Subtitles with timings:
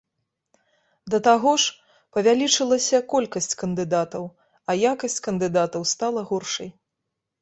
[1.13, 4.23] Да таго ж, павялічылася колькасць кандыдатаў,
[4.63, 6.69] а якасць кандыдатаў стала горшай.